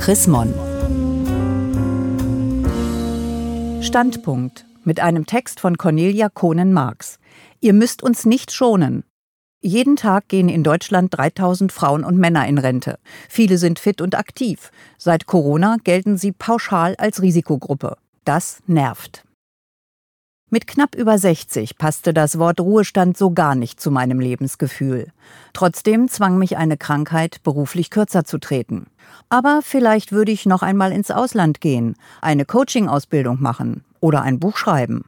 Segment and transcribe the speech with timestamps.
[0.00, 0.54] Chris Mon.
[3.82, 7.18] Standpunkt mit einem Text von Cornelia Kohnen-Marx.
[7.60, 9.04] Ihr müsst uns nicht schonen.
[9.60, 12.98] Jeden Tag gehen in Deutschland 3000 Frauen und Männer in Rente.
[13.28, 14.70] Viele sind fit und aktiv.
[14.96, 17.98] Seit Corona gelten sie pauschal als Risikogruppe.
[18.24, 19.24] Das nervt.
[20.52, 25.12] Mit knapp über 60 passte das Wort Ruhestand so gar nicht zu meinem Lebensgefühl.
[25.52, 28.86] Trotzdem zwang mich eine Krankheit, beruflich kürzer zu treten.
[29.28, 34.56] Aber vielleicht würde ich noch einmal ins Ausland gehen, eine Coaching-Ausbildung machen oder ein Buch
[34.56, 35.04] schreiben.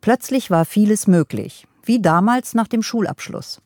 [0.00, 3.60] Plötzlich war vieles möglich, wie damals nach dem Schulabschluss.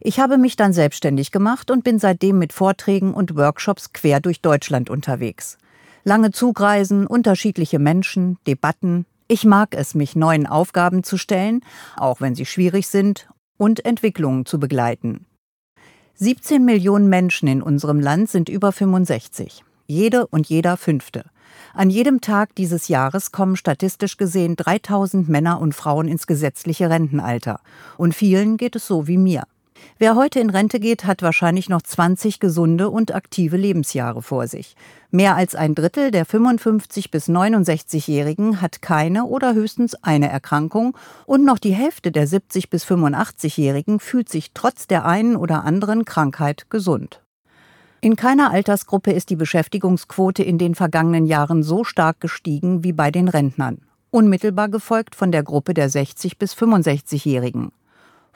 [0.00, 4.40] Ich habe mich dann selbstständig gemacht und bin seitdem mit Vorträgen und Workshops quer durch
[4.40, 5.56] Deutschland unterwegs.
[6.02, 9.06] Lange Zugreisen, unterschiedliche Menschen, Debatten.
[9.26, 11.60] Ich mag es, mich neuen Aufgaben zu stellen,
[11.96, 15.26] auch wenn sie schwierig sind, und Entwicklungen zu begleiten.
[16.16, 19.64] 17 Millionen Menschen in unserem Land sind über 65.
[19.86, 21.24] Jede und jeder Fünfte.
[21.72, 27.60] An jedem Tag dieses Jahres kommen statistisch gesehen 3000 Männer und Frauen ins gesetzliche Rentenalter.
[27.96, 29.44] Und vielen geht es so wie mir.
[29.98, 34.74] Wer heute in Rente geht, hat wahrscheinlich noch 20 gesunde und aktive Lebensjahre vor sich.
[35.10, 40.96] Mehr als ein Drittel der 55 bis 69-Jährigen hat keine oder höchstens eine Erkrankung
[41.26, 46.04] und noch die Hälfte der 70 bis 85-Jährigen fühlt sich trotz der einen oder anderen
[46.04, 47.20] Krankheit gesund.
[48.00, 53.10] In keiner Altersgruppe ist die Beschäftigungsquote in den vergangenen Jahren so stark gestiegen wie bei
[53.10, 53.78] den Rentnern,
[54.10, 57.72] unmittelbar gefolgt von der Gruppe der 60 bis 65-Jährigen.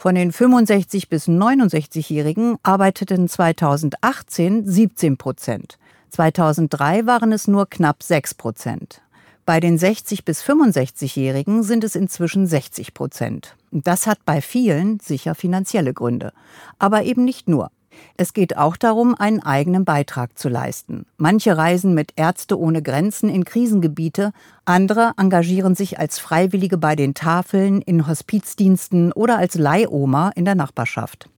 [0.00, 5.76] Von den 65 bis 69-Jährigen arbeiteten 2018 17 Prozent.
[6.10, 9.02] 2003 waren es nur knapp 6 Prozent.
[9.44, 13.56] Bei den 60 bis 65-Jährigen sind es inzwischen 60 Prozent.
[13.72, 16.32] Das hat bei vielen sicher finanzielle Gründe,
[16.78, 17.72] aber eben nicht nur.
[18.16, 21.06] Es geht auch darum, einen eigenen Beitrag zu leisten.
[21.16, 24.32] Manche reisen mit Ärzte ohne Grenzen in Krisengebiete,
[24.64, 30.54] andere engagieren sich als Freiwillige bei den Tafeln, in Hospizdiensten oder als Leihoma in der
[30.54, 31.28] Nachbarschaft.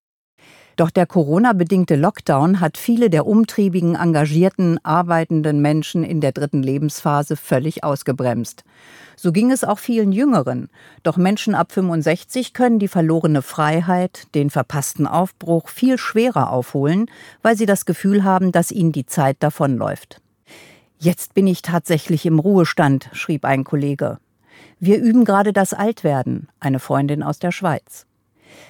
[0.80, 7.36] Doch der Corona-bedingte Lockdown hat viele der umtriebigen, engagierten, arbeitenden Menschen in der dritten Lebensphase
[7.36, 8.64] völlig ausgebremst.
[9.14, 10.70] So ging es auch vielen Jüngeren.
[11.02, 17.10] Doch Menschen ab 65 können die verlorene Freiheit, den verpassten Aufbruch viel schwerer aufholen,
[17.42, 20.22] weil sie das Gefühl haben, dass ihnen die Zeit davonläuft.
[20.98, 24.16] Jetzt bin ich tatsächlich im Ruhestand, schrieb ein Kollege.
[24.78, 28.06] Wir üben gerade das Altwerden, eine Freundin aus der Schweiz.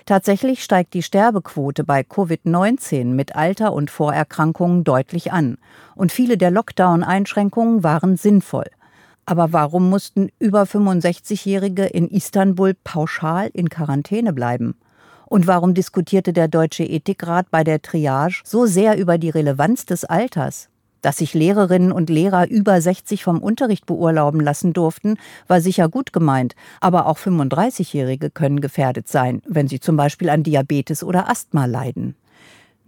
[0.06, 5.58] Tatsächlich steigt die Sterbequote bei Covid-19 mit Alter und Vorerkrankungen deutlich an.
[5.94, 8.66] Und viele der Lockdown-Einschränkungen waren sinnvoll.
[9.26, 14.74] Aber warum mussten über 65-Jährige in Istanbul pauschal in Quarantäne bleiben?
[15.26, 20.04] Und warum diskutierte der Deutsche Ethikrat bei der Triage so sehr über die Relevanz des
[20.04, 20.68] Alters?
[21.02, 25.16] Dass sich Lehrerinnen und Lehrer über 60 vom Unterricht beurlauben lassen durften,
[25.48, 30.42] war sicher gut gemeint, aber auch 35-Jährige können gefährdet sein, wenn sie zum Beispiel an
[30.42, 32.16] Diabetes oder Asthma leiden.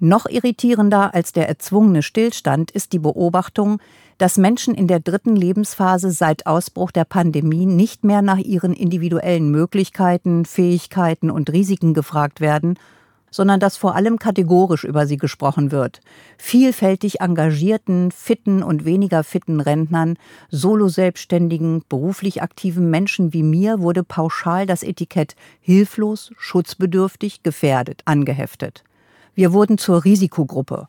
[0.04, 3.78] Noch irritierender als der erzwungene Stillstand ist die Beobachtung,
[4.18, 9.50] dass Menschen in der dritten Lebensphase seit Ausbruch der Pandemie nicht mehr nach ihren individuellen
[9.52, 12.78] Möglichkeiten, Fähigkeiten und Risiken gefragt werden,
[13.32, 16.00] sondern dass vor allem kategorisch über sie gesprochen wird.
[16.38, 20.16] Vielfältig engagierten, fitten und weniger fitten Rentnern,
[20.50, 28.84] solo-selbstständigen, beruflich aktiven Menschen wie mir wurde pauschal das Etikett hilflos, schutzbedürftig, gefährdet angeheftet.
[29.34, 30.86] Wir wurden zur Risikogruppe.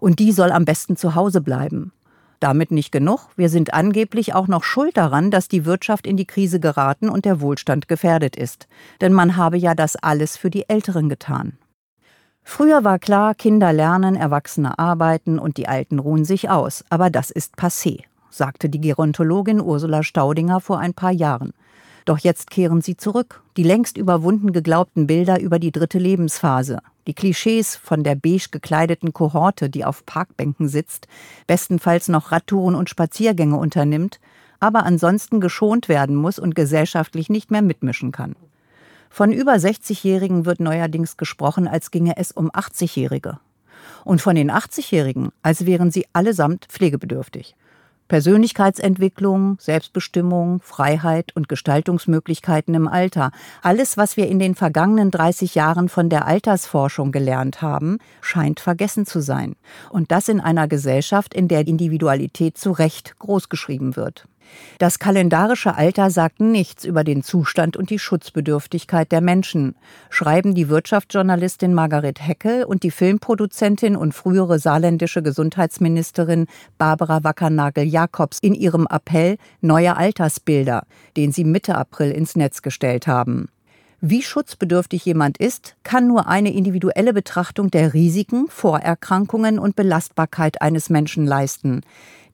[0.00, 1.92] Und die soll am besten zu Hause bleiben.
[2.40, 6.26] Damit nicht genug, wir sind angeblich auch noch schuld daran, dass die Wirtschaft in die
[6.26, 8.66] Krise geraten und der Wohlstand gefährdet ist.
[9.00, 11.56] Denn man habe ja das alles für die Älteren getan.
[12.44, 17.30] Früher war klar, Kinder lernen, Erwachsene arbeiten und die Alten ruhen sich aus, aber das
[17.30, 21.54] ist passé, sagte die Gerontologin Ursula Staudinger vor ein paar Jahren.
[22.04, 27.14] Doch jetzt kehren sie zurück, die längst überwunden geglaubten Bilder über die dritte Lebensphase, die
[27.14, 31.08] Klischees von der beige gekleideten Kohorte, die auf Parkbänken sitzt,
[31.46, 34.20] bestenfalls noch Radtouren und Spaziergänge unternimmt,
[34.60, 38.36] aber ansonsten geschont werden muss und gesellschaftlich nicht mehr mitmischen kann.
[39.14, 43.38] Von über 60-Jährigen wird neuerdings gesprochen, als ginge es um 80-Jährige.
[44.04, 47.54] Und von den 80-Jährigen, als wären sie allesamt pflegebedürftig.
[48.08, 53.30] Persönlichkeitsentwicklung, Selbstbestimmung, Freiheit und Gestaltungsmöglichkeiten im Alter.
[53.62, 59.06] Alles, was wir in den vergangenen 30 Jahren von der Altersforschung gelernt haben, scheint vergessen
[59.06, 59.54] zu sein.
[59.90, 64.26] Und das in einer Gesellschaft, in der Individualität zu Recht großgeschrieben wird.
[64.78, 69.76] Das kalendarische Alter sagt nichts über den Zustand und die Schutzbedürftigkeit der Menschen,
[70.10, 76.46] schreiben die Wirtschaftsjournalistin Margaret Heckel und die Filmproduzentin und frühere saarländische Gesundheitsministerin
[76.78, 80.84] Barbara Wackernagel-Jakobs in ihrem Appell Neue Altersbilder,
[81.16, 83.48] den sie Mitte April ins Netz gestellt haben.
[84.06, 90.90] Wie schutzbedürftig jemand ist, kann nur eine individuelle Betrachtung der Risiken, Vorerkrankungen und Belastbarkeit eines
[90.90, 91.80] Menschen leisten.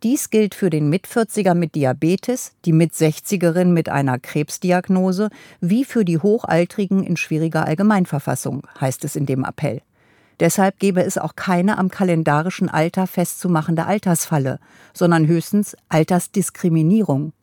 [0.02, 5.28] Dies gilt für den Mit-40er mit Diabetes, die Mit-60erin mit einer Krebsdiagnose,
[5.60, 9.82] wie für die Hochaltrigen in schwieriger Allgemeinverfassung, heißt es in dem Appell.
[10.40, 14.58] Deshalb gebe es auch keine am kalendarischen Alter festzumachende Altersfalle,
[14.94, 17.34] sondern höchstens Altersdiskriminierung.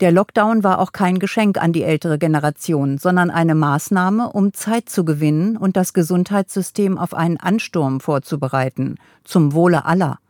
[0.00, 4.88] Der Lockdown war auch kein Geschenk an die ältere Generation, sondern eine Maßnahme, um Zeit
[4.88, 10.20] zu gewinnen und das Gesundheitssystem auf einen Ansturm vorzubereiten, zum Wohle aller.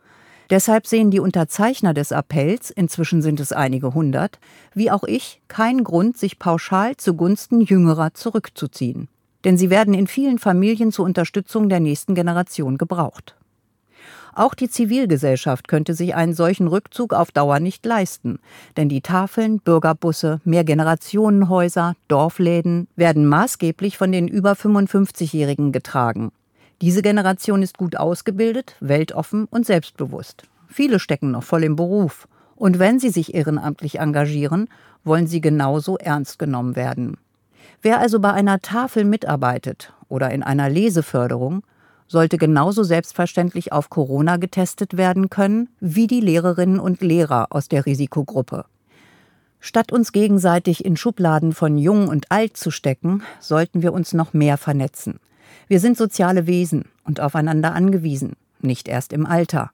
[0.49, 4.39] Deshalb sehen die Unterzeichner des Appells, inzwischen sind es einige hundert,
[4.73, 9.09] wie auch ich, keinen Grund, sich pauschal zugunsten Jüngerer zurückzuziehen.
[9.43, 13.35] Denn sie werden in vielen Familien zur Unterstützung der nächsten Generation gebraucht.
[14.33, 18.39] Auch die Zivilgesellschaft könnte sich einen solchen Rückzug auf Dauer nicht leisten,
[18.77, 26.31] denn die Tafeln, Bürgerbusse, Mehrgenerationenhäuser, Dorfläden werden maßgeblich von den über 55-Jährigen getragen.
[26.81, 30.43] Diese Generation ist gut ausgebildet, weltoffen und selbstbewusst.
[30.67, 32.27] Viele stecken noch voll im Beruf.
[32.55, 34.69] Und wenn sie sich ehrenamtlich engagieren,
[35.03, 37.17] wollen sie genauso ernst genommen werden.
[37.81, 41.63] Wer also bei einer Tafel mitarbeitet oder in einer Leseförderung,
[42.07, 47.85] sollte genauso selbstverständlich auf Corona getestet werden können wie die Lehrerinnen und Lehrer aus der
[47.85, 48.65] Risikogruppe.
[49.59, 54.33] Statt uns gegenseitig in Schubladen von jung und alt zu stecken, sollten wir uns noch
[54.33, 55.19] mehr vernetzen.
[55.67, 59.71] Wir sind soziale Wesen und aufeinander angewiesen, nicht erst im Alter.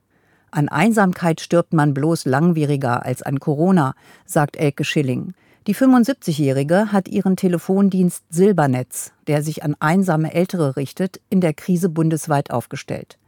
[0.50, 3.94] An Einsamkeit stirbt man bloß langwieriger als an Corona,
[4.24, 5.34] sagt Elke Schilling.
[5.66, 11.88] Die 75-Jährige hat ihren Telefondienst Silbernetz, der sich an einsame Ältere richtet, in der Krise
[11.88, 13.18] bundesweit aufgestellt.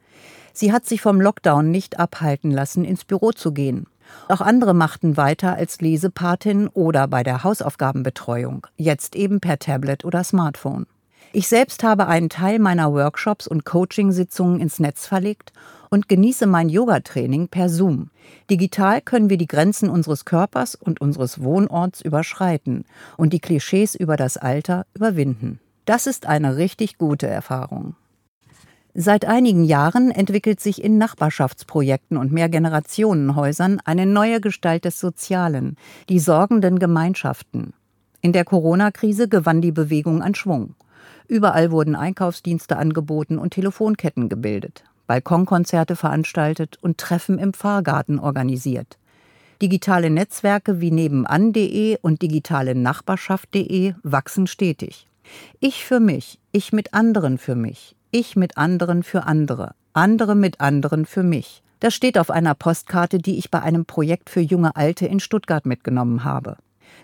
[0.53, 3.87] Sie hat sich vom Lockdown nicht abhalten lassen, ins Büro zu gehen.
[4.29, 10.25] Auch andere machten weiter als Lesepatin oder bei der Hausaufgabenbetreuung, jetzt eben per Tablet oder
[10.25, 10.87] Smartphone.
[11.33, 15.53] Ich selbst habe einen Teil meiner Workshops und Coachingsitzungen ins Netz verlegt
[15.91, 18.11] und genieße mein Yoga-Training per Zoom.
[18.51, 22.85] Digital können wir die Grenzen unseres Körpers und unseres Wohnorts überschreiten
[23.19, 25.61] und die Klischees über das Alter überwinden.
[25.85, 27.95] Das ist eine richtig gute Erfahrung.
[28.95, 35.77] Seit einigen Jahren entwickelt sich in Nachbarschaftsprojekten und Mehrgenerationenhäusern eine neue Gestalt des Sozialen,
[36.09, 37.75] die sorgenden Gemeinschaften.
[38.23, 40.75] In der Corona-Krise gewann die Bewegung an Schwung.
[41.27, 48.99] Überall wurden Einkaufsdienste angeboten und Telefonketten gebildet, Balkonkonzerte veranstaltet und Treffen im Pfarrgarten organisiert.
[49.61, 55.09] Digitale Netzwerke wie nebenan.de und digitale Nachbarschaft.de wachsen stetig.
[55.61, 60.61] Ich für mich, ich mit anderen für mich, ich mit anderen für andere, andere mit
[60.61, 61.63] anderen für mich.
[61.81, 65.67] Das steht auf einer Postkarte, die ich bei einem Projekt für junge Alte in Stuttgart
[65.67, 66.57] mitgenommen habe.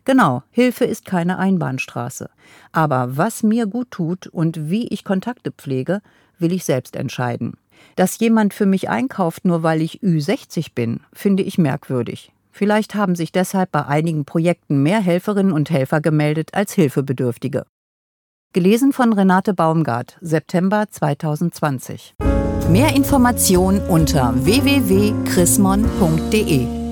[0.05, 2.31] Genau, Hilfe ist keine Einbahnstraße.
[2.73, 6.01] Aber was mir gut tut und wie ich Kontakte pflege,
[6.39, 7.55] will ich selbst entscheiden.
[7.97, 12.33] Dass jemand für mich einkauft, nur weil ich Ü60 bin, finde ich merkwürdig.
[12.51, 17.67] Vielleicht haben sich deshalb bei einigen Projekten mehr Helferinnen und Helfer gemeldet als Hilfebedürftige.
[18.53, 22.15] Gelesen von Renate Baumgart, September 2020.
[22.71, 26.84] Mehr Informationen unter www.chrismon.de